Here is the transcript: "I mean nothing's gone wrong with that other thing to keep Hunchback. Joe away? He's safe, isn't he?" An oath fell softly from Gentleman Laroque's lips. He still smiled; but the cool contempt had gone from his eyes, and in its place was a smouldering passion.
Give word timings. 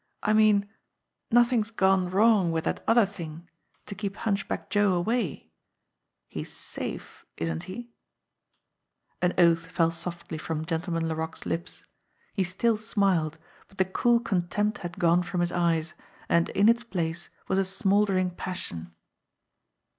"I 0.23 0.33
mean 0.33 0.67
nothing's 1.29 1.69
gone 1.69 2.09
wrong 2.09 2.51
with 2.51 2.63
that 2.63 2.83
other 2.87 3.05
thing 3.05 3.47
to 3.85 3.93
keep 3.93 4.15
Hunchback. 4.15 4.71
Joe 4.71 4.93
away? 4.95 5.51
He's 6.27 6.51
safe, 6.51 7.23
isn't 7.37 7.65
he?" 7.65 7.91
An 9.21 9.31
oath 9.37 9.67
fell 9.67 9.91
softly 9.91 10.39
from 10.39 10.65
Gentleman 10.65 11.07
Laroque's 11.07 11.45
lips. 11.45 11.83
He 12.33 12.43
still 12.43 12.77
smiled; 12.77 13.37
but 13.67 13.77
the 13.77 13.85
cool 13.85 14.19
contempt 14.19 14.79
had 14.79 14.97
gone 14.97 15.21
from 15.21 15.39
his 15.39 15.51
eyes, 15.51 15.93
and 16.27 16.49
in 16.49 16.67
its 16.67 16.83
place 16.83 17.29
was 17.47 17.59
a 17.59 17.63
smouldering 17.63 18.31
passion. 18.31 18.95